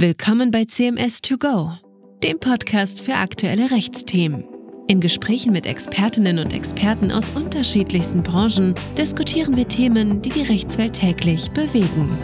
[0.00, 1.72] Willkommen bei CMS 2 Go,
[2.22, 4.44] dem Podcast für aktuelle Rechtsthemen.
[4.86, 10.92] In Gesprächen mit Expertinnen und Experten aus unterschiedlichsten Branchen diskutieren wir Themen, die die Rechtswelt
[10.92, 12.16] täglich bewegen.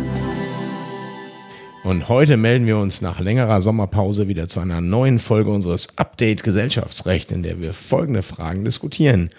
[1.82, 6.44] Und heute melden wir uns nach längerer Sommerpause wieder zu einer neuen Folge unseres Update
[6.44, 9.30] Gesellschaftsrecht, in der wir folgende Fragen diskutieren.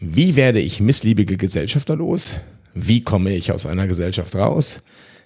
[0.00, 2.40] Wie werde ich missliebige Gesellschafter los?
[2.74, 4.82] Wie komme ich aus einer Gesellschaft raus?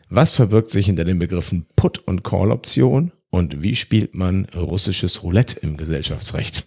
[0.09, 3.13] Was verbirgt sich hinter den Begriffen Put- und Call-Option?
[3.31, 6.67] Und wie spielt man russisches Roulette im Gesellschaftsrecht?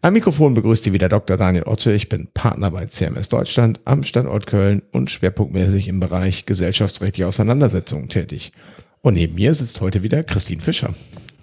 [0.00, 1.36] Am Mikrofon begrüßt Sie wieder Dr.
[1.36, 1.92] Daniel Otte.
[1.92, 8.08] Ich bin Partner bei CMS Deutschland am Standort Köln und schwerpunktmäßig im Bereich gesellschaftsrechtliche Auseinandersetzungen
[8.08, 8.52] tätig.
[9.00, 10.94] Und neben mir sitzt heute wieder Christine Fischer.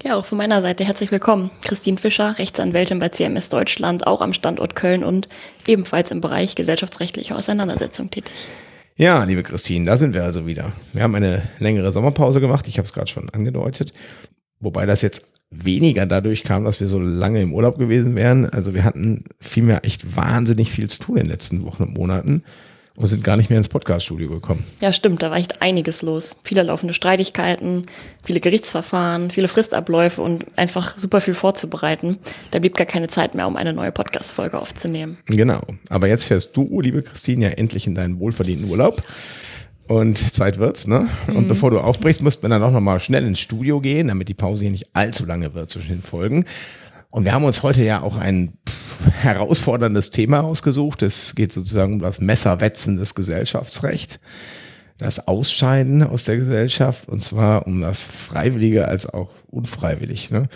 [0.04, 1.52] Ja, auch von meiner Seite herzlich willkommen.
[1.64, 5.28] Christine Fischer, Rechtsanwältin bei CMS Deutschland, auch am Standort Köln und
[5.68, 8.34] ebenfalls im Bereich gesellschaftsrechtliche Auseinandersetzung tätig.
[9.02, 10.73] Ja, liebe Christine, da sind wir also wieder.
[10.94, 13.94] Wir haben eine längere Sommerpause gemacht, ich habe es gerade schon angedeutet,
[14.60, 18.48] wobei das jetzt weniger dadurch kam, dass wir so lange im Urlaub gewesen wären.
[18.48, 22.44] Also wir hatten vielmehr echt wahnsinnig viel zu tun in den letzten Wochen und Monaten
[22.96, 24.64] und sind gar nicht mehr ins Podcaststudio gekommen.
[24.82, 26.36] Ja, stimmt, da war echt einiges los.
[26.44, 27.86] Viele laufende Streitigkeiten,
[28.24, 32.18] viele Gerichtsverfahren, viele Fristabläufe und einfach super viel vorzubereiten.
[32.52, 35.18] Da blieb gar keine Zeit mehr, um eine neue Podcast-Folge aufzunehmen.
[35.26, 35.62] Genau.
[35.90, 39.02] Aber jetzt fährst du, liebe Christine, ja endlich in deinen wohlverdienten Urlaub.
[39.88, 41.10] Und Zeit wird's, ne?
[41.28, 41.48] Und mhm.
[41.50, 44.64] bevor du aufbrichst, müssten wir dann auch nochmal schnell ins Studio gehen, damit die Pause
[44.64, 46.46] hier nicht allzu lange wird zwischen den Folgen.
[47.12, 48.54] Und wir haben uns heute ja auch ein
[49.21, 51.04] herausforderndes Thema ausgesucht.
[51.04, 54.20] Es geht sozusagen um das Messerwetzen des Gesellschaftsrechts,
[54.98, 60.32] das Ausscheiden aus der Gesellschaft und zwar um das Freiwillige als auch unfreiwillig.
[60.32, 60.48] Ne?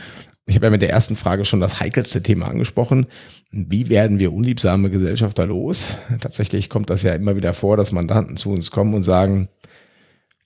[0.45, 3.07] Ich habe ja mit der ersten Frage schon das heikelste Thema angesprochen.
[3.51, 5.97] Wie werden wir unliebsame Gesellschafter los?
[6.21, 9.49] Tatsächlich kommt das ja immer wieder vor, dass Mandanten zu uns kommen und sagen,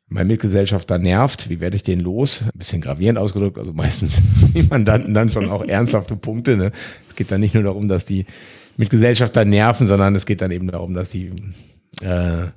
[0.09, 2.41] mein Mitgesellschafter nervt, wie werde ich den los?
[2.43, 4.17] Ein bisschen gravierend ausgedrückt, also meistens
[4.53, 6.57] die Mandanten dann schon auch ernsthafte Punkte.
[6.57, 6.71] Ne?
[7.07, 8.25] Es geht dann nicht nur darum, dass die
[8.77, 11.31] Mitgesellschafter nerven, sondern es geht dann eben darum, dass die
[12.01, 12.47] äh,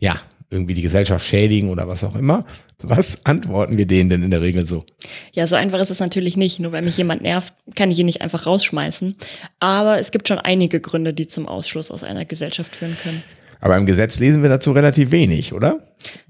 [0.00, 2.44] ja irgendwie die Gesellschaft schädigen oder was auch immer.
[2.82, 4.84] Was antworten wir denen denn in der Regel so?
[5.32, 6.60] Ja, so einfach ist es natürlich nicht.
[6.60, 9.16] Nur weil mich jemand nervt, kann ich ihn nicht einfach rausschmeißen.
[9.60, 13.22] Aber es gibt schon einige Gründe, die zum Ausschluss aus einer Gesellschaft führen können.
[13.62, 15.78] Aber im Gesetz lesen wir dazu relativ wenig, oder?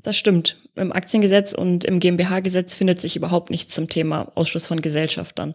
[0.03, 0.59] Das stimmt.
[0.76, 5.54] Im Aktiengesetz und im GmbH-Gesetz findet sich überhaupt nichts zum Thema Ausschluss von Gesellschaftern.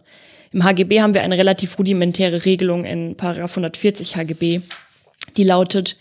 [0.52, 4.60] Im HGB haben wir eine relativ rudimentäre Regelung in 140 HGB,
[5.36, 5.96] die lautet,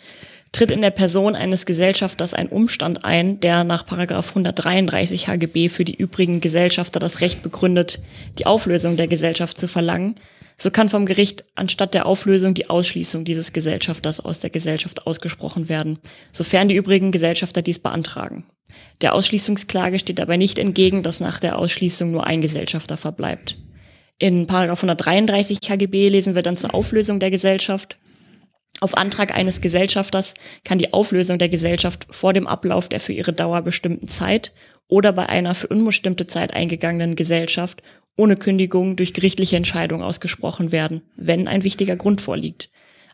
[0.51, 5.95] tritt in der Person eines Gesellschafters ein Umstand ein, der nach 133 HGB für die
[5.95, 7.99] übrigen Gesellschafter das Recht begründet,
[8.39, 10.15] die Auflösung der Gesellschaft zu verlangen,
[10.59, 15.69] so kann vom Gericht anstatt der Auflösung die Ausschließung dieses Gesellschafters aus der Gesellschaft ausgesprochen
[15.69, 15.99] werden,
[16.31, 18.45] sofern die übrigen Gesellschafter dies beantragen.
[19.01, 23.57] Der Ausschließungsklage steht dabei nicht entgegen, dass nach der Ausschließung nur ein Gesellschafter verbleibt.
[24.17, 27.99] In 133 HGB lesen wir dann zur Auflösung der Gesellschaft.
[28.79, 33.33] Auf Antrag eines Gesellschafters kann die Auflösung der Gesellschaft vor dem Ablauf der für ihre
[33.33, 34.53] Dauer bestimmten Zeit
[34.87, 37.81] oder bei einer für unbestimmte Zeit eingegangenen Gesellschaft
[38.17, 42.69] ohne Kündigung durch gerichtliche Entscheidung ausgesprochen werden, wenn ein wichtiger Grund vorliegt.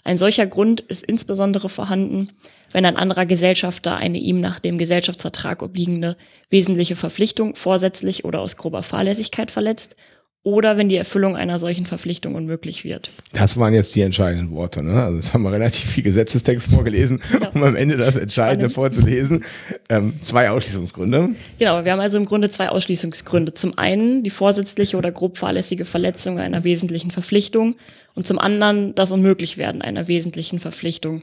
[0.06, 2.28] Ein solcher Grund ist insbesondere vorhanden,
[2.72, 6.18] wenn ein anderer Gesellschafter eine ihm nach dem Gesellschaftsvertrag obliegende
[6.50, 9.96] wesentliche Verpflichtung vorsätzlich oder aus grober Fahrlässigkeit verletzt
[10.44, 13.12] oder wenn die Erfüllung einer solchen Verpflichtung unmöglich wird.
[13.32, 14.84] Das waren jetzt die entscheidenden Worte.
[14.84, 15.02] Ne?
[15.02, 17.50] Also jetzt haben wir relativ viel Gesetzestext vorgelesen, ja.
[17.50, 19.46] um am Ende das Entscheidende vorzulesen.
[19.88, 21.30] Ähm, zwei Ausschließungsgründe.
[21.60, 23.54] Genau, wir haben also im Grunde zwei Ausschließungsgründe.
[23.54, 27.78] Zum einen die vorsätzliche oder grob fahrlässige Verletzung einer wesentlichen Verpflichtung
[28.14, 31.22] und zum anderen das Unmöglichwerden einer wesentlichen Verpflichtung.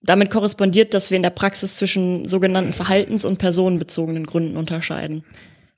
[0.00, 5.24] Damit korrespondiert, dass wir in der Praxis zwischen sogenannten verhaltens- und personenbezogenen Gründen unterscheiden.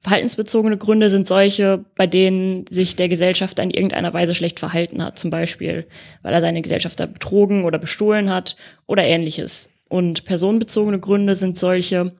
[0.02, 5.18] Verhaltensbezogene Gründe sind solche, bei denen sich der Gesellschafter in irgendeiner Weise schlecht verhalten hat,
[5.18, 5.86] zum Beispiel,
[6.22, 8.56] weil er seine Gesellschafter betrogen oder bestohlen hat
[8.86, 9.74] oder ähnliches.
[9.88, 12.12] Und personenbezogene Gründe sind solche,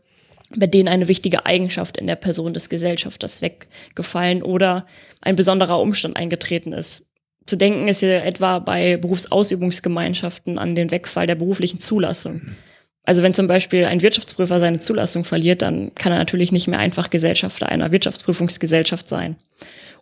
[0.55, 4.87] bei denen eine wichtige Eigenschaft in der Person des Gesellschafters weggefallen oder
[5.23, 7.09] ein besonderer Umstand eingetreten ist.
[7.47, 12.43] Zu denken ist hier etwa bei Berufsausübungsgemeinschaften an den Wegfall der beruflichen Zulassung.
[13.05, 16.79] Also wenn zum Beispiel ein Wirtschaftsprüfer seine Zulassung verliert, dann kann er natürlich nicht mehr
[16.79, 19.37] einfach Gesellschafter einer Wirtschaftsprüfungsgesellschaft sein.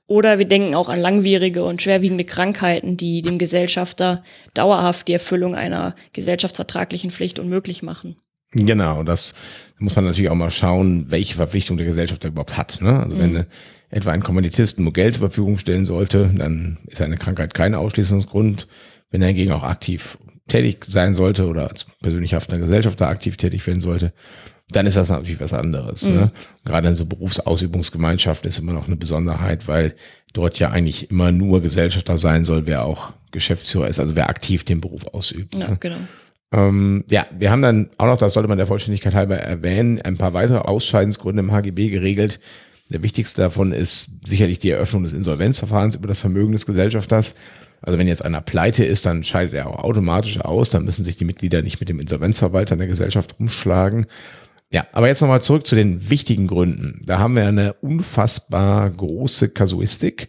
[0.07, 4.25] Oder wir denken auch an langwierige und schwerwiegende Krankheiten, die dem Gesellschafter
[4.55, 8.17] dauerhaft die Erfüllung einer gesellschaftsvertraglichen Pflicht unmöglich machen.
[8.53, 9.35] Genau, das
[9.79, 12.81] muss man natürlich auch mal schauen, welche Verpflichtung der Gesellschafter überhaupt hat.
[12.81, 12.99] Ne?
[13.01, 13.21] Also mhm.
[13.21, 13.47] wenn
[13.91, 18.67] etwa ein Kommanditisten Geld zur Verfügung stellen sollte, dann ist eine Krankheit kein Ausschließungsgrund.
[19.11, 20.19] Wenn er hingegen auch aktiv
[20.49, 24.13] tätig sein sollte oder als persönlich haftender Gesellschafter aktiv tätig werden sollte,
[24.71, 26.05] dann ist das natürlich was anderes.
[26.05, 26.27] Ne?
[26.27, 26.31] Mhm.
[26.65, 29.95] Gerade in so Berufsausübungsgemeinschaften ist immer noch eine Besonderheit, weil
[30.33, 34.65] dort ja eigentlich immer nur Gesellschafter sein soll, wer auch Geschäftsführer ist, also wer aktiv
[34.65, 35.55] den Beruf ausübt.
[35.55, 35.77] Ja, ne?
[35.81, 35.97] genau.
[36.51, 40.17] Ähm, ja, wir haben dann auch noch, das sollte man der Vollständigkeit halber erwähnen, ein
[40.17, 42.41] paar weitere Ausscheidensgründe im HGB geregelt.
[42.91, 47.35] Der wichtigste davon ist sicherlich die Eröffnung des Insolvenzverfahrens über das Vermögen des Gesellschafters.
[47.81, 50.71] Also wenn jetzt einer pleite ist, dann scheidet er auch automatisch aus.
[50.71, 54.07] Dann müssen sich die Mitglieder nicht mit dem Insolvenzverwalter in der Gesellschaft rumschlagen.
[54.71, 57.01] Ja, aber jetzt nochmal zurück zu den wichtigen Gründen.
[57.05, 60.29] Da haben wir eine unfassbar große Kasuistik,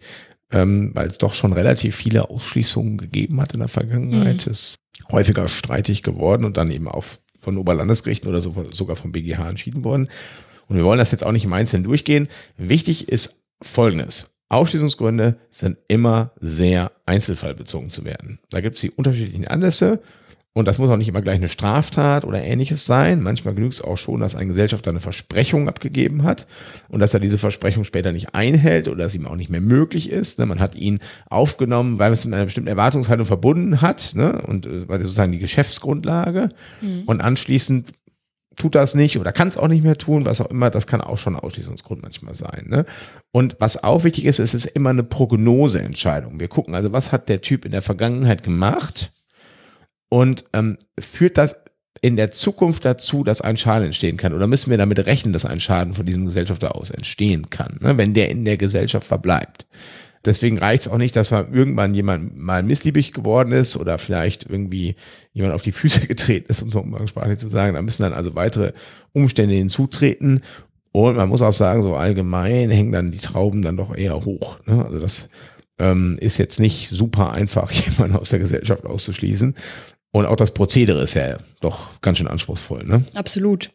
[0.50, 4.46] ähm, weil es doch schon relativ viele Ausschließungen gegeben hat in der Vergangenheit.
[4.46, 4.52] Mhm.
[4.52, 4.76] Ist
[5.10, 7.04] häufiger streitig geworden und dann eben auch
[7.40, 10.08] von Oberlandesgerichten oder so, sogar vom BGH entschieden worden.
[10.68, 12.28] Und wir wollen das jetzt auch nicht im Einzelnen durchgehen.
[12.56, 14.39] Wichtig ist Folgendes.
[14.50, 18.40] Ausschließungsgründe sind immer sehr einzelfallbezogen zu werden.
[18.50, 20.02] Da gibt es die unterschiedlichen Anlässe
[20.52, 23.22] und das muss auch nicht immer gleich eine Straftat oder ähnliches sein.
[23.22, 26.48] Manchmal genügt es auch schon, dass ein Gesellschafter eine Versprechung abgegeben hat
[26.88, 30.10] und dass er diese Versprechung später nicht einhält oder dass ihm auch nicht mehr möglich
[30.10, 30.40] ist.
[30.40, 30.46] Ne?
[30.46, 30.98] Man hat ihn
[31.28, 34.42] aufgenommen, weil es mit einer bestimmten Erwartungshaltung verbunden hat ne?
[34.42, 36.48] und äh, weil sozusagen die Geschäftsgrundlage.
[36.80, 37.04] Mhm.
[37.06, 37.92] Und anschließend
[38.60, 41.00] tut das nicht oder kann es auch nicht mehr tun, was auch immer, das kann
[41.00, 42.66] auch schon ein Ausschließungsgrund manchmal sein.
[42.68, 42.84] Ne?
[43.32, 46.38] Und was auch wichtig ist, es ist immer eine Prognoseentscheidung.
[46.38, 49.12] Wir gucken also, was hat der Typ in der Vergangenheit gemacht
[50.10, 51.64] und ähm, führt das
[52.02, 54.34] in der Zukunft dazu, dass ein Schaden entstehen kann?
[54.34, 57.98] Oder müssen wir damit rechnen, dass ein Schaden von diesem Gesellschafter aus entstehen kann, ne,
[57.98, 59.66] wenn der in der Gesellschaft verbleibt?
[60.24, 64.44] Deswegen reicht es auch nicht, dass man irgendwann jemand mal missliebig geworden ist oder vielleicht
[64.48, 64.96] irgendwie
[65.32, 67.74] jemand auf die Füße getreten ist, um so umgangssprachlich zu sagen.
[67.74, 68.72] Da müssen dann also weitere
[69.12, 70.42] Umstände hinzutreten.
[70.92, 74.58] Und man muss auch sagen, so allgemein hängen dann die Trauben dann doch eher hoch.
[74.66, 74.84] Ne?
[74.84, 75.28] Also das
[75.78, 79.54] ähm, ist jetzt nicht super einfach, jemanden aus der Gesellschaft auszuschließen.
[80.12, 83.04] Und auch das Prozedere ist ja doch ganz schön anspruchsvoll, ne?
[83.14, 83.70] Absolut.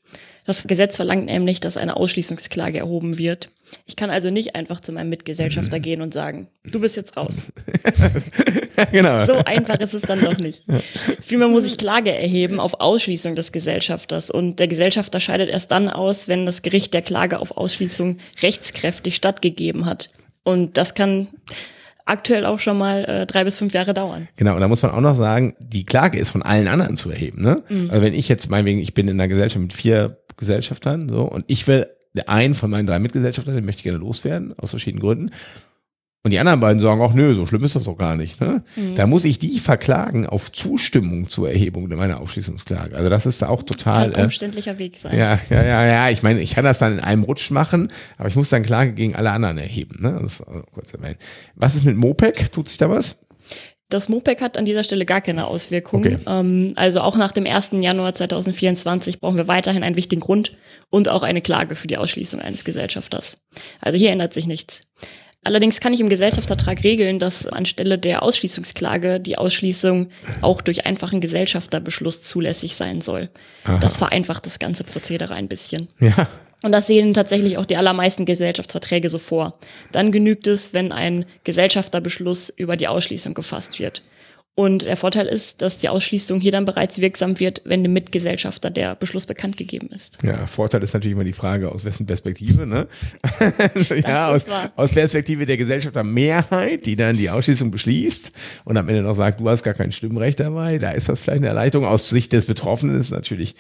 [0.46, 3.50] Das Gesetz verlangt nämlich, dass eine Ausschließungsklage erhoben wird.
[3.88, 7.52] Ich kann also nicht einfach zu meinem Mitgesellschafter gehen und sagen, du bist jetzt raus.
[8.92, 9.26] genau.
[9.26, 10.64] So einfach ist es dann doch nicht.
[11.22, 15.90] Vielmehr muss ich Klage erheben auf Ausschließung des Gesellschafters und der Gesellschafter scheidet erst dann
[15.90, 20.12] aus, wenn das Gericht der Klage auf Ausschließung rechtskräftig stattgegeben hat.
[20.44, 21.30] Und das kann
[22.06, 24.28] aktuell auch schon mal äh, drei bis fünf Jahre dauern.
[24.36, 27.10] Genau, und da muss man auch noch sagen, die Klage ist von allen anderen zu
[27.10, 27.42] erheben.
[27.42, 27.64] Ne?
[27.68, 27.90] Mhm.
[27.90, 31.46] Also wenn ich jetzt meinetwegen, ich bin in einer Gesellschaft mit vier Gesellschaftern so und
[31.48, 31.88] ich will
[32.26, 35.32] einen von meinen drei Mitgesellschaftern, den möchte ich gerne loswerden, aus verschiedenen Gründen.
[36.26, 38.42] Und die anderen beiden sagen, ach nö, so schlimm ist das doch gar nicht.
[38.42, 38.64] Ne?
[38.76, 38.96] Mhm.
[38.96, 42.96] Da muss ich die verklagen auf Zustimmung zur Erhebung meiner Aufschließungsklage.
[42.96, 44.10] Also das ist da auch total.
[44.10, 45.16] Kann ein umständlicher äh, Weg sein.
[45.16, 46.10] Ja, ja, ja, ja.
[46.10, 48.94] Ich meine, ich kann das dann in einem Rutsch machen, aber ich muss dann Klage
[48.94, 50.02] gegen alle anderen erheben.
[50.02, 50.18] Ne?
[50.20, 50.44] Das
[50.74, 51.18] kurz erwähnen.
[51.54, 52.52] Was ist mit Mopec?
[52.52, 53.25] Tut sich da was?
[53.90, 56.16] Das MOPEC hat an dieser Stelle gar keine Auswirkungen.
[56.16, 56.24] Okay.
[56.28, 57.72] Ähm, also auch nach dem 1.
[57.82, 60.54] Januar 2024 brauchen wir weiterhin einen wichtigen Grund
[60.90, 63.40] und auch eine Klage für die Ausschließung eines Gesellschafters.
[63.82, 64.84] Also hier ändert sich nichts.
[65.44, 70.10] Allerdings kann ich im Gesellschaftsvertrag regeln, dass anstelle der Ausschließungsklage die Ausschließung
[70.42, 73.30] auch durch einfachen Gesellschafterbeschluss zulässig sein soll.
[73.66, 73.78] Aha.
[73.78, 75.88] Das vereinfacht das ganze Prozedere ein bisschen.
[76.00, 76.28] Ja.
[76.66, 79.54] Und das sehen tatsächlich auch die allermeisten Gesellschaftsverträge so vor.
[79.92, 84.02] Dann genügt es, wenn ein Gesellschafterbeschluss über die Ausschließung gefasst wird.
[84.58, 88.70] Und der Vorteil ist, dass die Ausschließung hier dann bereits wirksam wird, wenn dem Mitgesellschafter
[88.72, 90.20] der Beschluss bekannt gegeben ist.
[90.24, 92.88] Ja, Vorteil ist natürlich immer die Frage, aus wessen Perspektive, ne?
[94.08, 94.46] ja, aus,
[94.78, 98.32] aus, Perspektive der Gesellschaftermehrheit, die dann die Ausschließung beschließt
[98.64, 101.40] und am Ende noch sagt, du hast gar kein Stimmrecht dabei, da ist das vielleicht
[101.40, 101.86] eine Erleichterung.
[101.86, 103.56] Aus Sicht des Betroffenen ist natürlich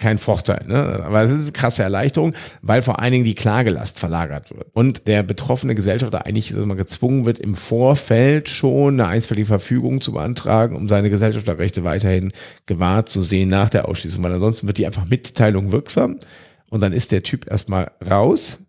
[0.00, 0.64] kein Vorteil.
[0.66, 0.76] Ne?
[1.04, 4.66] Aber es ist eine krasse Erleichterung, weil vor allen Dingen die Klagelast verlagert wird.
[4.72, 10.12] Und der betroffene Gesellschafter eigentlich mal gezwungen wird, im Vorfeld schon eine einstweilige Verfügung zu
[10.12, 12.32] beantragen, um seine Gesellschafterrechte weiterhin
[12.66, 14.22] gewahrt zu sehen nach der Ausschließung.
[14.22, 16.18] Weil ansonsten wird die einfach Mitteilung wirksam
[16.70, 18.64] und dann ist der Typ erstmal raus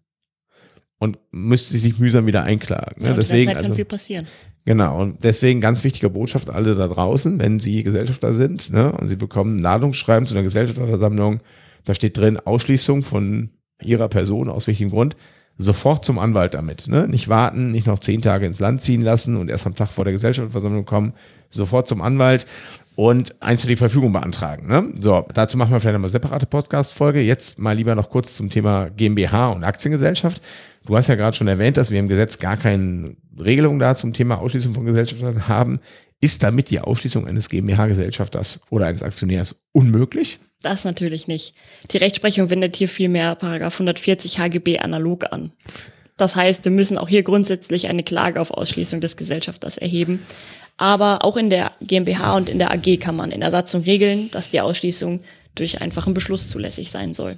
[0.99, 3.01] und müsste sich mühsam wieder einklagen.
[3.01, 3.09] Ne?
[3.09, 4.27] Ja, Deswegen Zeit kann also, viel passieren.
[4.65, 9.09] Genau, und deswegen ganz wichtige Botschaft alle da draußen, wenn Sie Gesellschafter sind ne, und
[9.09, 11.39] Sie bekommen ein Ladungsschreiben zu einer Gesellschafterversammlung,
[11.85, 13.49] da steht drin Ausschließung von
[13.81, 15.15] Ihrer Person aus welchem Grund,
[15.57, 16.87] sofort zum Anwalt damit.
[16.87, 17.07] Ne?
[17.07, 20.03] Nicht warten, nicht noch zehn Tage ins Land ziehen lassen und erst am Tag vor
[20.03, 21.13] der Gesellschafterversammlung kommen,
[21.49, 22.47] sofort zum Anwalt
[22.95, 24.67] und eins für die Verfügung beantragen.
[24.67, 24.93] Ne?
[24.99, 27.21] So, dazu machen wir vielleicht nochmal separate Podcast-Folge.
[27.21, 30.41] Jetzt mal lieber noch kurz zum Thema GmbH und Aktiengesellschaft.
[30.85, 34.13] Du hast ja gerade schon erwähnt, dass wir im Gesetz gar keine Regelung da zum
[34.13, 35.79] Thema Ausschließung von Gesellschaftern haben.
[36.21, 40.37] Ist damit die Ausschließung eines GmbH-Gesellschafters oder eines Aktionärs unmöglich?
[40.61, 41.55] Das natürlich nicht.
[41.89, 45.51] Die Rechtsprechung wendet hier vielmehr Paragraph 140 HGB analog an.
[46.17, 50.19] Das heißt, wir müssen auch hier grundsätzlich eine Klage auf Ausschließung des Gesellschafters erheben.
[50.77, 54.29] Aber auch in der GmbH und in der AG kann man in der Satzung regeln,
[54.29, 55.21] dass die Ausschließung
[55.55, 57.37] durch einfachen Beschluss zulässig sein soll.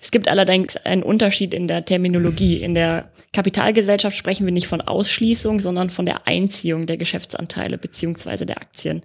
[0.00, 2.62] Es gibt allerdings einen Unterschied in der Terminologie.
[2.62, 8.46] In der Kapitalgesellschaft sprechen wir nicht von Ausschließung, sondern von der Einziehung der Geschäftsanteile beziehungsweise
[8.46, 9.02] der Aktien.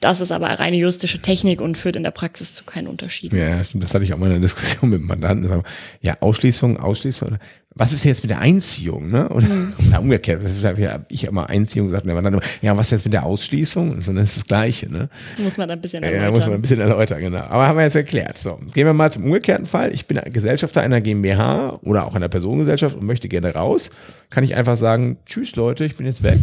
[0.00, 3.38] Das ist aber reine juristische Technik und führt in der Praxis zu keinen Unterschieden.
[3.38, 3.82] Ja, stimmt.
[3.82, 5.62] Das hatte ich auch mal in einer Diskussion mit dem Mandanten.
[6.02, 7.38] Ja, Ausschließung, Ausschließung.
[7.74, 9.10] Was ist denn jetzt mit der Einziehung?
[9.10, 9.28] Ne?
[9.30, 9.72] Oder, mhm.
[9.88, 10.42] oder umgekehrt.
[10.62, 12.04] habe ich immer Einziehung gesagt.
[12.04, 13.90] Und der Mandantin, ja, was ist jetzt mit der Ausschließung?
[13.90, 14.90] Und dann ist das Gleiche.
[14.92, 15.08] Ne?
[15.38, 16.24] Muss man ein bisschen erläutern.
[16.24, 17.40] Ja, muss man ein bisschen erläutern, genau.
[17.40, 18.36] Aber haben wir jetzt erklärt.
[18.36, 19.94] So, gehen wir mal zum umgekehrten Fall.
[19.94, 23.90] Ich bin Gesellschafter einer GmbH oder auch einer Personengesellschaft und möchte gerne raus.
[24.28, 26.38] Kann ich einfach sagen, tschüss Leute, ich bin jetzt weg.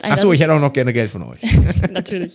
[0.00, 1.38] Ach so, ich hätte auch noch gerne Geld von euch.
[1.90, 2.34] natürlich.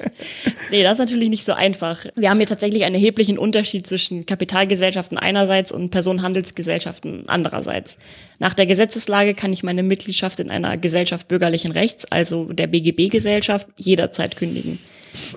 [0.72, 2.06] Nee, das ist natürlich nicht so einfach.
[2.16, 8.00] Wir haben hier tatsächlich einen erheblichen Unterschied zwischen Kapitalgesellschaften einerseits und Personenhandelsgesellschaften andererseits.
[8.40, 13.68] Nach der Gesetzeslage kann ich meine Mitgliedschaft in einer Gesellschaft bürgerlichen Rechts, also der BGB-Gesellschaft,
[13.78, 14.80] jederzeit kündigen.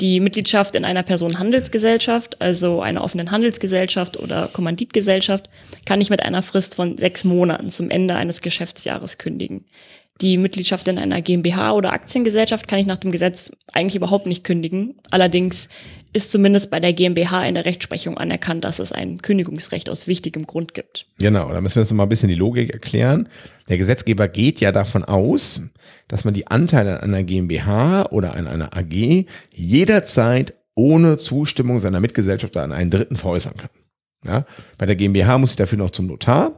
[0.00, 5.48] Die Mitgliedschaft in einer Personenhandelsgesellschaft, also einer offenen Handelsgesellschaft oder Kommanditgesellschaft,
[5.86, 9.64] kann ich mit einer Frist von sechs Monaten zum Ende eines Geschäftsjahres kündigen.
[10.20, 14.44] Die Mitgliedschaft in einer GmbH oder Aktiengesellschaft kann ich nach dem Gesetz eigentlich überhaupt nicht
[14.44, 15.00] kündigen.
[15.10, 15.68] Allerdings
[16.12, 20.46] ist zumindest bei der GmbH in der Rechtsprechung anerkannt, dass es ein Kündigungsrecht aus wichtigem
[20.46, 21.06] Grund gibt.
[21.18, 23.28] Genau, da müssen wir uns noch mal ein bisschen die Logik erklären.
[23.68, 25.62] Der Gesetzgeber geht ja davon aus,
[26.08, 32.00] dass man die Anteile an einer GmbH oder an einer AG jederzeit ohne Zustimmung seiner
[32.00, 33.70] Mitgesellschafter an einen Dritten veräußern kann.
[34.24, 34.46] Ja,
[34.78, 36.56] bei der GmbH muss ich dafür noch zum Notar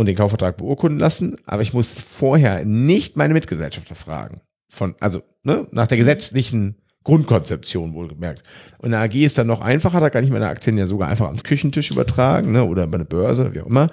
[0.00, 4.40] und den Kaufvertrag beurkunden lassen, aber ich muss vorher nicht meine Mitgesellschafter fragen.
[4.70, 8.42] Von, also ne, nach der gesetzlichen Grundkonzeption wohlgemerkt.
[8.78, 11.28] Und eine AG ist dann noch einfacher, da kann ich meine Aktien ja sogar einfach
[11.28, 13.88] am Küchentisch übertragen ne, oder bei der Börse oder wie auch immer.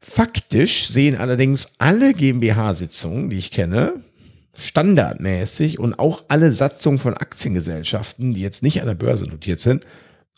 [0.00, 3.94] Faktisch sehen allerdings alle GmbH-Sitzungen, die ich kenne,
[4.56, 9.84] standardmäßig und auch alle Satzungen von Aktiengesellschaften, die jetzt nicht an der Börse notiert sind,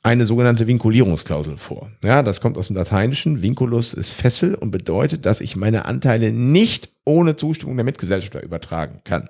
[0.03, 1.91] eine sogenannte Vinkulierungsklausel vor.
[2.03, 3.43] Ja, das kommt aus dem Lateinischen.
[3.43, 9.03] Vinculus ist Fessel und bedeutet, dass ich meine Anteile nicht ohne Zustimmung der Mitgesellschafter übertragen
[9.05, 9.29] kann.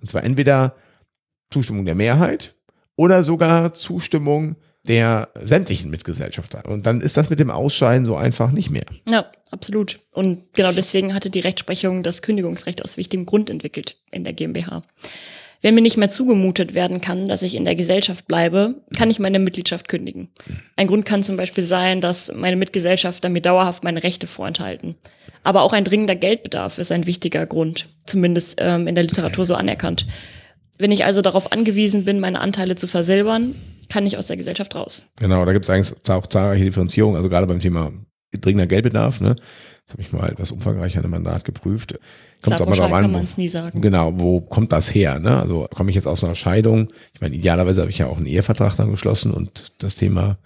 [0.00, 0.74] Und zwar entweder
[1.50, 2.54] Zustimmung der Mehrheit
[2.96, 6.64] oder sogar Zustimmung der sämtlichen Mitgesellschafter.
[6.64, 8.86] Und dann ist das mit dem Ausscheiden so einfach nicht mehr.
[9.06, 10.00] Ja, absolut.
[10.12, 14.82] Und genau deswegen hatte die Rechtsprechung das Kündigungsrecht aus wichtigem Grund entwickelt in der GmbH.
[15.60, 19.18] Wenn mir nicht mehr zugemutet werden kann, dass ich in der Gesellschaft bleibe, kann ich
[19.18, 20.28] meine Mitgliedschaft kündigen.
[20.76, 24.94] Ein Grund kann zum Beispiel sein, dass meine Mitgesellschafter mir dauerhaft meine Rechte vorenthalten.
[25.42, 29.56] Aber auch ein dringender Geldbedarf ist ein wichtiger Grund, zumindest ähm, in der Literatur so
[29.56, 30.06] anerkannt.
[30.78, 33.56] Wenn ich also darauf angewiesen bin, meine Anteile zu versilbern,
[33.88, 35.10] kann ich aus der Gesellschaft raus.
[35.16, 37.92] Genau, da gibt es eigentlich auch zahlreiche Differenzierungen, also gerade beim Thema
[38.32, 39.36] dringender Geldbedarf, ne?
[39.88, 41.98] Das habe ich mal etwas umfangreicher in einem Mandat geprüft.
[42.42, 43.14] Kommt auch mal drauf an.
[43.74, 45.18] Wo, genau, wo kommt das her?
[45.18, 45.38] Ne?
[45.38, 46.88] Also komme ich jetzt aus einer Scheidung?
[47.14, 50.36] Ich meine, idealerweise habe ich ja auch einen Ehevertrag dann geschlossen und das Thema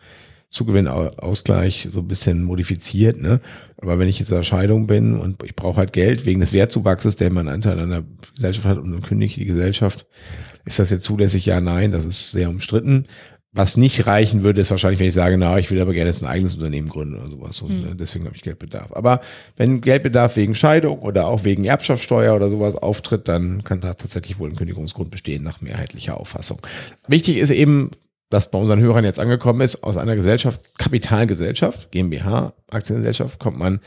[0.50, 3.20] Zugewinnausgleich so ein bisschen modifiziert.
[3.20, 3.40] Ne?
[3.78, 6.52] Aber wenn ich jetzt in einer Scheidung bin und ich brauche halt Geld wegen des
[6.52, 8.04] Wertzuwachses, der mein Anteil an der
[8.36, 10.06] Gesellschaft hat und dann kündige ich die Gesellschaft,
[10.64, 11.46] ist das jetzt zulässig?
[11.46, 13.06] Ja, nein, das ist sehr umstritten.
[13.54, 16.22] Was nicht reichen würde, ist wahrscheinlich, wenn ich sage, na, ich will aber gerne jetzt
[16.22, 17.60] ein eigenes Unternehmen gründen oder sowas.
[17.60, 17.98] Und mhm.
[17.98, 18.94] deswegen habe ich Geldbedarf.
[18.94, 19.20] Aber
[19.56, 24.38] wenn Geldbedarf wegen Scheidung oder auch wegen Erbschaftssteuer oder sowas auftritt, dann kann da tatsächlich
[24.38, 26.60] wohl ein Kündigungsgrund bestehen nach mehrheitlicher Auffassung.
[27.08, 27.90] Wichtig ist eben,
[28.30, 33.80] dass bei unseren Hörern jetzt angekommen ist, aus einer Gesellschaft, Kapitalgesellschaft, GmbH, Aktiengesellschaft, kommt man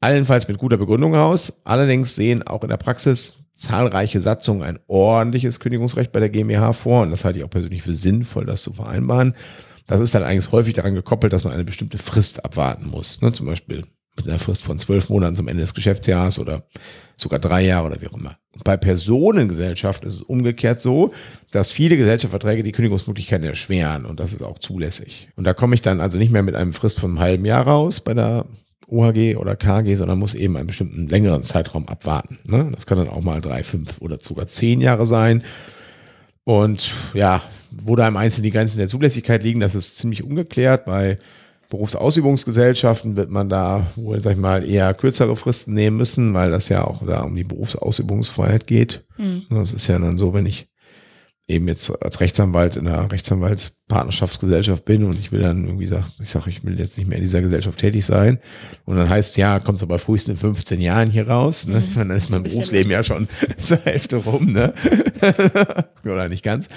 [0.00, 1.60] allenfalls mit guter Begründung raus.
[1.62, 7.02] Allerdings sehen auch in der Praxis zahlreiche Satzungen ein ordentliches Kündigungsrecht bei der GmbH vor
[7.02, 9.34] und das halte ich auch persönlich für sinnvoll, das zu vereinbaren.
[9.86, 13.20] Das ist dann eigentlich häufig daran gekoppelt, dass man eine bestimmte Frist abwarten muss.
[13.20, 13.32] Ne?
[13.32, 13.84] Zum Beispiel
[14.16, 16.64] mit einer Frist von zwölf Monaten zum Ende des Geschäftsjahres oder
[17.16, 18.36] sogar drei Jahre oder wie auch immer.
[18.64, 21.12] Bei Personengesellschaften ist es umgekehrt so,
[21.50, 25.30] dass viele Gesellschaftsverträge die Kündigungsmöglichkeiten erschweren und das ist auch zulässig.
[25.36, 27.66] Und da komme ich dann also nicht mehr mit einem Frist von einem halben Jahr
[27.66, 28.46] raus bei der
[28.90, 32.38] OHG oder KG, sondern muss eben einen bestimmten längeren Zeitraum abwarten.
[32.44, 32.68] Ne?
[32.72, 35.42] Das kann dann auch mal drei, fünf oder sogar zehn Jahre sein.
[36.44, 40.84] Und ja, wo da im Einzelnen die Grenzen der Zulässigkeit liegen, das ist ziemlich ungeklärt.
[40.86, 41.18] Bei
[41.68, 46.68] Berufsausübungsgesellschaften wird man da wohl, sag ich mal, eher kürzere Fristen nehmen müssen, weil das
[46.68, 49.06] ja auch da um die Berufsausübungsfreiheit geht.
[49.16, 49.42] Mhm.
[49.50, 50.68] Das ist ja dann so, wenn ich
[51.50, 56.30] eben jetzt als Rechtsanwalt in einer Rechtsanwaltspartnerschaftsgesellschaft bin und ich will dann irgendwie sagen, ich
[56.30, 58.38] sage, ich will jetzt nicht mehr in dieser Gesellschaft tätig sein.
[58.86, 61.66] Und dann heißt ja, kommt es aber frühestens in 15 Jahren hier raus.
[61.66, 61.80] Ne?
[61.80, 63.28] Mhm, dann ist mein Berufsleben ja schon
[63.60, 64.72] zur Hälfte rum, ne?
[66.04, 66.68] Oder nicht ganz.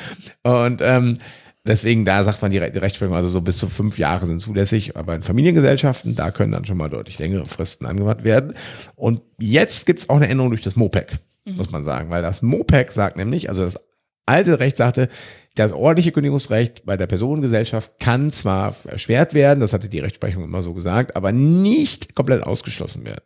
[0.44, 1.18] Und ähm,
[1.66, 4.98] deswegen, da sagt man die, die Rechtsprechung, also so bis zu fünf Jahre sind zulässig,
[4.98, 8.54] aber in Familiengesellschaften, da können dann schon mal deutlich längere Fristen angewandt werden.
[8.96, 11.58] Und jetzt gibt es auch eine Änderung durch das MOPEC, mhm.
[11.58, 13.80] muss man sagen, weil das MOPEC sagt nämlich, also das
[14.26, 15.10] alte Recht sagte,
[15.56, 20.64] das ordentliche Kündigungsrecht bei der Personengesellschaft kann zwar erschwert werden, das hatte die Rechtsprechung immer
[20.64, 23.24] so gesagt, aber nicht komplett ausgeschlossen werden.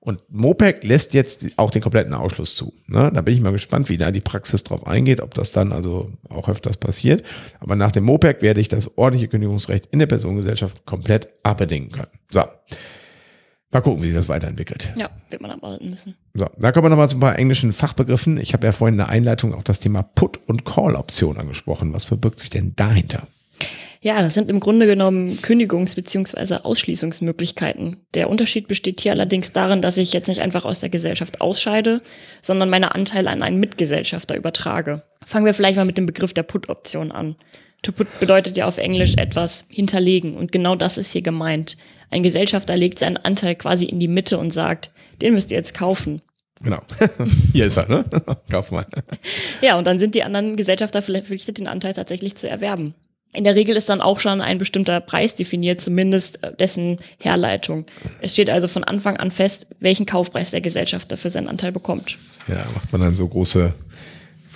[0.00, 2.72] Und MOPEC lässt jetzt auch den kompletten Ausschluss zu.
[2.86, 3.10] Ne?
[3.12, 6.12] Da bin ich mal gespannt, wie da die Praxis drauf eingeht, ob das dann also
[6.28, 7.22] auch öfters passiert.
[7.60, 12.12] Aber nach dem MOPEC werde ich das ordentliche Kündigungsrecht in der Personengesellschaft komplett abbedingen können.
[12.30, 12.44] So.
[13.70, 14.92] Mal gucken, wie sich das weiterentwickelt.
[14.96, 16.14] Ja, wird man abwarten müssen.
[16.32, 18.38] So, da kommen wir nochmal zu ein paar englischen Fachbegriffen.
[18.38, 21.92] Ich habe ja vorhin in der Einleitung auch das Thema Put- und Call-Option angesprochen.
[21.92, 23.26] Was verbirgt sich denn dahinter?
[24.00, 26.62] Ja, das sind im Grunde genommen Kündigungs- bzw.
[26.62, 28.06] Ausschließungsmöglichkeiten.
[28.14, 32.00] Der Unterschied besteht hier allerdings darin, dass ich jetzt nicht einfach aus der Gesellschaft ausscheide,
[32.40, 35.02] sondern meine Anteile an einen Mitgesellschafter übertrage.
[35.26, 37.36] Fangen wir vielleicht mal mit dem Begriff der Put-Option an.
[37.82, 41.76] To put bedeutet ja auf Englisch etwas hinterlegen und genau das ist hier gemeint.
[42.10, 45.74] Ein Gesellschafter legt seinen Anteil quasi in die Mitte und sagt, den müsst ihr jetzt
[45.74, 46.22] kaufen.
[46.62, 46.80] Genau.
[47.52, 48.04] Hier ist er, ne?
[48.50, 48.86] Kauf mal.
[49.60, 52.94] Ja, und dann sind die anderen Gesellschafter verpflichtet, den Anteil tatsächlich zu erwerben.
[53.34, 57.86] In der Regel ist dann auch schon ein bestimmter Preis definiert, zumindest äh, dessen Herleitung.
[58.20, 62.16] Es steht also von Anfang an fest, welchen Kaufpreis der Gesellschafter für seinen Anteil bekommt.
[62.46, 63.74] Ja, macht man dann so große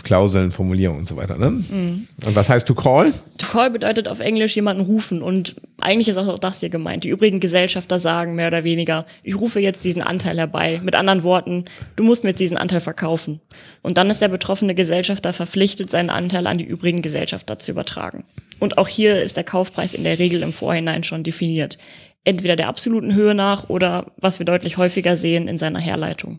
[0.03, 1.37] Klauseln, Formulierungen und so weiter.
[1.37, 1.51] Ne?
[1.51, 2.09] Mhm.
[2.25, 3.13] Und was heißt to call?
[3.39, 7.05] To call bedeutet auf Englisch jemanden rufen und eigentlich ist auch das hier gemeint.
[7.05, 10.81] Die übrigen Gesellschafter sagen mehr oder weniger, ich rufe jetzt diesen Anteil herbei.
[10.83, 11.65] Mit anderen Worten,
[11.97, 13.41] du musst mir jetzt diesen Anteil verkaufen.
[13.83, 18.25] Und dann ist der betroffene Gesellschafter verpflichtet, seinen Anteil an die übrigen Gesellschafter zu übertragen.
[18.59, 21.79] Und auch hier ist der Kaufpreis in der Regel im Vorhinein schon definiert.
[22.25, 26.39] Entweder der absoluten Höhe nach oder, was wir deutlich häufiger sehen, in seiner Herleitung.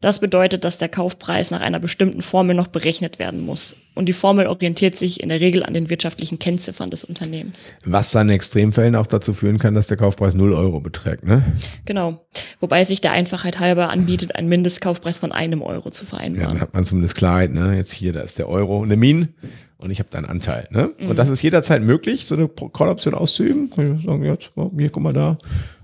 [0.00, 3.76] Das bedeutet, dass der Kaufpreis nach einer bestimmten Formel noch berechnet werden muss.
[3.94, 7.74] Und die Formel orientiert sich in der Regel an den wirtschaftlichen Kennziffern des Unternehmens.
[7.84, 11.42] Was dann in Extremfällen auch dazu führen kann, dass der Kaufpreis 0 Euro beträgt, ne?
[11.86, 12.18] Genau.
[12.60, 16.48] Wobei es sich der Einfachheit halber anbietet, einen Mindestkaufpreis von einem Euro zu vereinbaren.
[16.48, 17.74] Ja, dann hat man zumindest Klarheit, ne?
[17.74, 19.34] Jetzt hier, da ist der Euro, eine Min
[19.78, 20.66] und ich habe da einen Anteil.
[20.70, 20.92] Ne?
[20.98, 21.10] Mhm.
[21.10, 23.70] Und das ist jederzeit möglich, so eine Call-Option auszuüben.
[23.70, 25.36] Kann ich sagen, jetzt, oh, hier, guck mal da,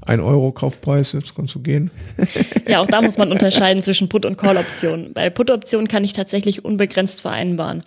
[0.06, 1.90] ein Euro Kaufpreis, jetzt kannst du gehen.
[2.68, 5.12] Ja, auch da muss man unterscheiden zwischen Put- und Call-Optionen.
[5.12, 7.82] Bei Put-Optionen kann ich tatsächlich unbegrenzt vereinbaren,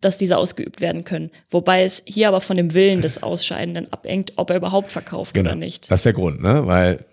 [0.00, 1.30] dass diese ausgeübt werden können.
[1.50, 5.50] Wobei es hier aber von dem Willen des Ausscheidenden abhängt, ob er überhaupt verkauft genau.
[5.50, 5.90] oder nicht.
[5.90, 6.66] Das ist der Grund, ne?
[6.66, 7.04] weil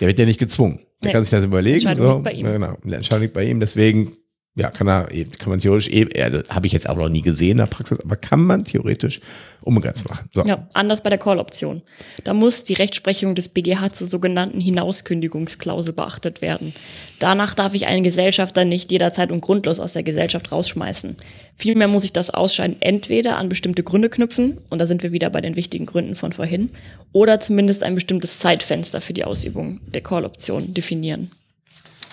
[0.00, 0.80] der wird ja nicht gezwungen.
[1.02, 1.12] Der nee.
[1.12, 1.76] kann sich das überlegen.
[1.76, 2.12] Entscheidung so.
[2.14, 2.46] liegt bei ihm.
[2.46, 3.60] Genau, Entscheidung liegt bei ihm.
[3.60, 4.16] Deswegen
[4.56, 5.08] ja, kann er,
[5.38, 8.16] kann man theoretisch, also habe ich jetzt auch noch nie gesehen in der Praxis, aber
[8.16, 9.20] kann man theoretisch
[9.62, 10.28] unbegrenzt machen.
[10.34, 10.44] So.
[10.44, 11.82] Ja, anders bei der Call-Option.
[12.24, 16.74] Da muss die Rechtsprechung des BGH zur sogenannten Hinauskündigungsklausel beachtet werden.
[17.20, 21.16] Danach darf ich einen Gesellschafter nicht jederzeit und grundlos aus der Gesellschaft rausschmeißen.
[21.56, 25.30] Vielmehr muss ich das Ausscheiden entweder an bestimmte Gründe knüpfen, und da sind wir wieder
[25.30, 26.70] bei den wichtigen Gründen von vorhin,
[27.12, 31.30] oder zumindest ein bestimmtes Zeitfenster für die Ausübung der Call-Option definieren.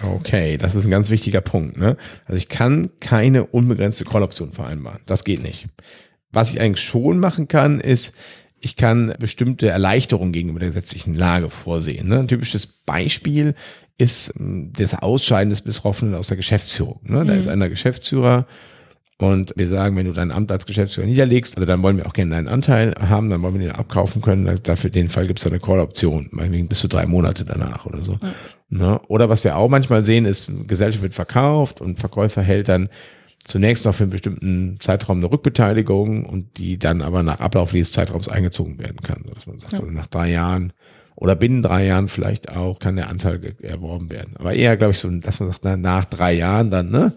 [0.04, 1.78] Okay, das ist ein ganz wichtiger Punkt.
[1.78, 1.98] Ne?
[2.26, 5.02] Also ich kann keine unbegrenzte Call-Option vereinbaren.
[5.06, 5.68] Das geht nicht.
[6.32, 8.16] Was ich eigentlich schon machen kann, ist,
[8.60, 12.08] ich kann bestimmte Erleichterungen gegenüber der gesetzlichen Lage vorsehen.
[12.08, 12.20] Ne?
[12.20, 13.56] Ein typisches Beispiel
[13.98, 17.00] ist hm, das Ausscheiden des Betroffenen aus der Geschäftsführung.
[17.04, 17.26] Ne?
[17.26, 17.40] Da mhm.
[17.40, 18.46] ist einer Geschäftsführer
[19.20, 22.14] und wir sagen, wenn du dein Amt als Geschäftsführer niederlegst, also dann wollen wir auch
[22.14, 24.60] gerne deinen Anteil haben, dann wollen wir den abkaufen können.
[24.62, 28.18] Dafür den Fall gibt es eine Call-Option, meinetwegen bis zu drei Monate danach oder so.
[28.22, 28.30] Ja.
[28.70, 29.02] Ne?
[29.08, 32.90] Oder was wir auch manchmal sehen, ist, Gesellschaft wird verkauft und Verkäufer hält dann
[33.44, 37.94] zunächst noch für einen bestimmten Zeitraum eine Rückbeteiligung und die dann aber nach Ablauf dieses
[37.94, 39.24] Zeitraums eingezogen werden kann.
[39.34, 39.80] Dass man sagt, ja.
[39.80, 40.74] also nach drei Jahren
[41.16, 44.36] oder binnen drei Jahren vielleicht auch kann der Anteil erworben werden.
[44.38, 47.14] Aber eher, glaube ich, so, dass man sagt, na, nach drei Jahren dann, ne?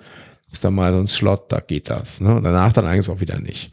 [0.53, 2.21] Ist da mal so ein Slot, da geht das.
[2.21, 2.35] Ne?
[2.35, 3.71] Und danach dann eigentlich auch wieder nicht.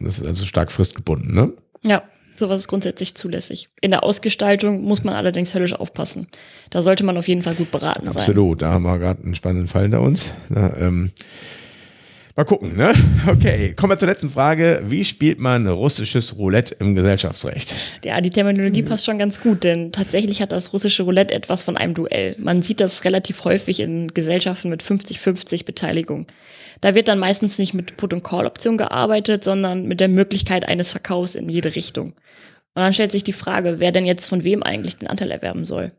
[0.00, 1.52] Das ist also stark fristgebunden, ne?
[1.82, 2.02] Ja,
[2.34, 3.70] sowas ist grundsätzlich zulässig.
[3.80, 6.26] In der Ausgestaltung muss man allerdings höllisch aufpassen.
[6.70, 8.14] Da sollte man auf jeden Fall gut beraten Absolut.
[8.14, 8.22] sein.
[8.22, 10.34] Absolut, da haben wir gerade einen spannenden Fall hinter uns.
[10.48, 11.12] Na, ähm,
[12.36, 12.92] Mal gucken, ne?
[13.26, 14.82] Okay, kommen wir zur letzten Frage.
[14.84, 17.74] Wie spielt man russisches Roulette im Gesellschaftsrecht?
[18.04, 21.78] Ja, die Terminologie passt schon ganz gut, denn tatsächlich hat das russische Roulette etwas von
[21.78, 22.36] einem Duell.
[22.38, 26.26] Man sieht das relativ häufig in Gesellschaften mit 50-50 Beteiligung.
[26.82, 30.90] Da wird dann meistens nicht mit Put- und Call-Option gearbeitet, sondern mit der Möglichkeit eines
[30.92, 32.08] Verkaufs in jede Richtung.
[32.08, 35.64] Und dann stellt sich die Frage, wer denn jetzt von wem eigentlich den Anteil erwerben
[35.64, 35.92] soll.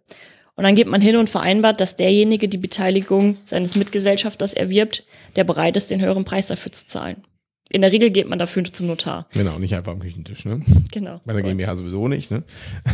[0.58, 5.04] Und dann geht man hin und vereinbart, dass derjenige die Beteiligung seines Mitgesellschafters erwirbt,
[5.36, 7.24] der bereit ist, den höheren Preis dafür zu zahlen.
[7.72, 9.28] In der Regel geht man dafür zum Notar.
[9.34, 10.62] Genau, nicht einfach am Küchentisch, ne?
[10.92, 11.22] Genau.
[11.26, 12.44] Bei der GmbH sowieso nicht, ne?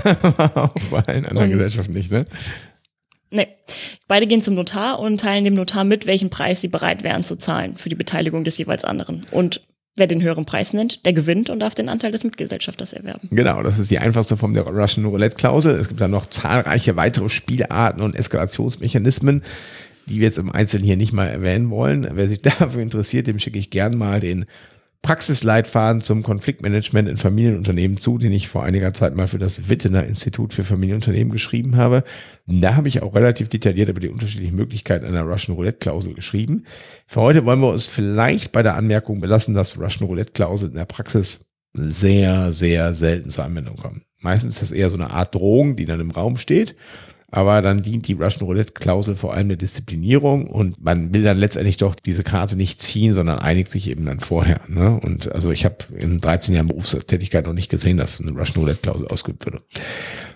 [0.55, 2.25] Auch bei allen anderen und, Gesellschaften nicht, ne?
[3.29, 3.47] Nee.
[4.07, 7.37] Beide gehen zum Notar und teilen dem Notar mit, welchen Preis sie bereit wären zu
[7.37, 9.25] zahlen für die Beteiligung des jeweils anderen.
[9.31, 9.61] Und
[9.95, 13.27] Wer den höheren Preis nennt, der gewinnt und darf den Anteil des Mitgesellschafters erwerben.
[13.29, 15.75] Genau, das ist die einfachste Form der Russian Roulette Klausel.
[15.75, 19.43] Es gibt dann noch zahlreiche weitere Spielarten und Eskalationsmechanismen.
[20.07, 22.07] die wir jetzt im Einzelnen hier nicht mal erwähnen wollen.
[22.13, 24.45] Wer sich dafür interessiert, dem schicke ich gern mal den
[25.03, 30.05] Praxisleitfaden zum Konfliktmanagement in Familienunternehmen zu, den ich vor einiger Zeit mal für das Wittener
[30.05, 32.05] Institut für Familienunternehmen geschrieben habe.
[32.47, 36.63] Da habe ich auch relativ detailliert über die unterschiedlichen Möglichkeiten einer Russian Roulette Klausel geschrieben.
[37.05, 40.75] Für heute wollen wir uns vielleicht bei der Anmerkung belassen, dass Russian Roulette Klausel in
[40.75, 44.03] der Praxis sehr, sehr selten zur Anwendung kommen.
[44.21, 46.77] Meistens ist das eher so eine Art Drohung, die dann im Raum steht.
[47.35, 51.39] Aber dann dient die Russian Roulette Klausel vor allem der Disziplinierung und man will dann
[51.39, 54.61] letztendlich doch diese Karte nicht ziehen, sondern einigt sich eben dann vorher.
[54.67, 54.99] Ne?
[55.01, 58.81] Und also ich habe in 13 Jahren Berufstätigkeit noch nicht gesehen, dass eine Russian Roulette
[58.83, 59.63] Klausel ausgeübt würde.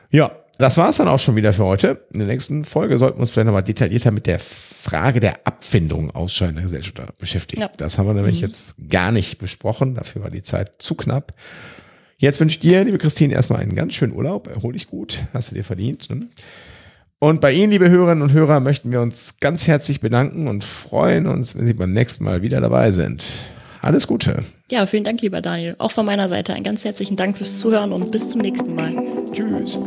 [0.10, 2.08] Ja, das war's dann auch schon wieder für heute.
[2.14, 6.10] In der nächsten Folge sollten wir uns vielleicht nochmal detaillierter mit der Frage der Abfindung
[6.10, 7.62] ausscheidender Gesellschafter beschäftigen.
[7.62, 7.70] Ja.
[7.78, 8.48] Das haben wir nämlich mhm.
[8.48, 9.94] jetzt gar nicht besprochen.
[9.94, 11.34] Dafür war die Zeit zu knapp.
[12.18, 14.48] Jetzt wünsche ich dir, liebe Christine, erstmal einen ganz schönen Urlaub.
[14.48, 15.28] Erhol dich gut.
[15.32, 16.10] Hast du dir verdient.
[16.10, 16.22] Ne?
[17.20, 21.26] Und bei Ihnen, liebe Hörerinnen und Hörer, möchten wir uns ganz herzlich bedanken und freuen
[21.26, 23.26] uns, wenn Sie beim nächsten Mal wieder dabei sind.
[23.82, 24.44] Alles Gute.
[24.70, 25.76] Ja, vielen Dank, lieber Daniel.
[25.80, 28.96] Auch von meiner Seite einen ganz herzlichen Dank fürs Zuhören und bis zum nächsten Mal.
[29.32, 29.80] Tschüss.